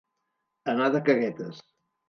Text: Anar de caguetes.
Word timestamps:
Anar 0.73 0.89
de 0.97 1.03
caguetes. 1.11 1.63